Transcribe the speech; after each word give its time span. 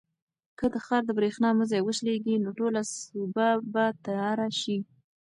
که 0.57 0.65
د 0.73 0.75
ښار 0.85 1.01
د 1.05 1.11
برېښنا 1.19 1.49
مزي 1.59 1.79
وشلېږي 1.83 2.35
نو 2.43 2.49
ټوله 2.59 2.81
سوبه 2.95 3.47
به 3.73 3.85
تیاره 4.05 4.47
شي. 4.61 4.77